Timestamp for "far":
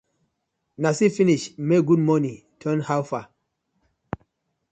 3.09-3.27